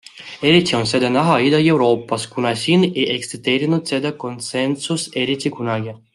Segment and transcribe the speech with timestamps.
[0.51, 5.97] Eriti on seda näha Ida-Euroopas, kuna siin ei eksisteerinud seda konsensust eriti kunagi.